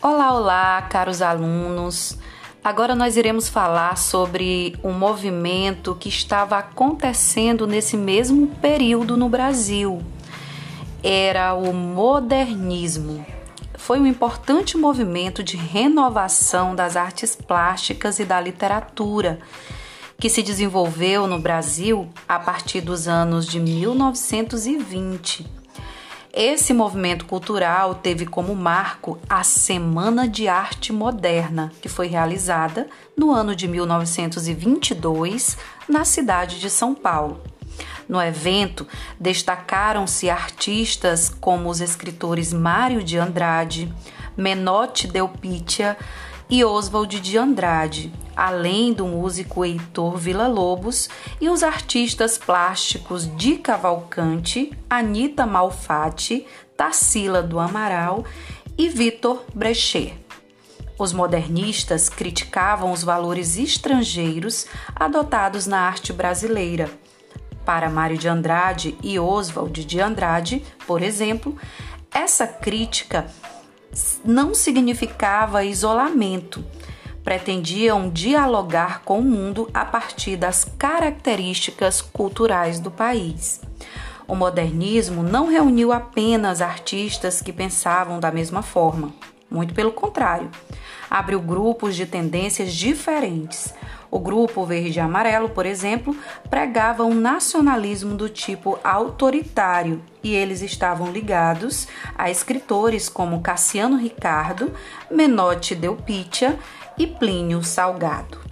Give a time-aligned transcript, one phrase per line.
[0.00, 2.16] Olá, olá, caros alunos.
[2.62, 10.00] Agora nós iremos falar sobre um movimento que estava acontecendo nesse mesmo período no Brasil.
[11.02, 13.26] Era o modernismo.
[13.74, 19.40] Foi um importante movimento de renovação das artes plásticas e da literatura,
[20.16, 25.57] que se desenvolveu no Brasil a partir dos anos de 1920
[26.40, 33.32] esse movimento cultural teve como marco a Semana de Arte Moderna, que foi realizada no
[33.32, 37.42] ano de 1922 na cidade de São Paulo.
[38.08, 38.86] No evento,
[39.18, 43.92] destacaram-se artistas como os escritores Mário de Andrade,
[44.38, 45.96] Menotti Delpitia
[46.48, 54.72] e Oswald de Andrade, além do músico Heitor Villa-Lobos e os artistas plásticos Di Cavalcante,
[54.88, 58.24] Anita Malfatti, Tarsila do Amaral
[58.78, 60.14] e Vitor Brecher.
[60.96, 66.88] Os modernistas criticavam os valores estrangeiros adotados na arte brasileira.
[67.64, 71.56] Para Mário de Andrade e Oswald de Andrade, por exemplo,
[72.10, 73.26] essa crítica
[74.24, 76.64] não significava isolamento.
[77.24, 83.60] Pretendiam dialogar com o mundo a partir das características culturais do país.
[84.26, 89.12] O modernismo não reuniu apenas artistas que pensavam da mesma forma,
[89.50, 90.50] muito pelo contrário,
[91.10, 93.72] abriu grupos de tendências diferentes.
[94.10, 96.16] O grupo Verde e Amarelo, por exemplo,
[96.48, 104.72] pregava um nacionalismo do tipo autoritário e eles estavam ligados a escritores como Cassiano Ricardo,
[105.10, 106.58] Menotti Delpitia
[106.96, 108.47] e Plínio Salgado.